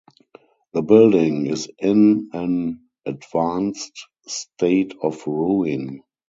[0.73, 6.01] The building is in an advanced state of ruin.